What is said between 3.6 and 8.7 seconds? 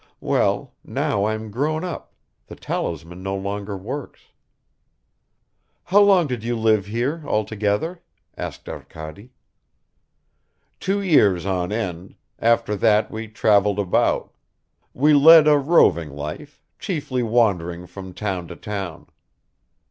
works." "How long did you live here altogether?" asked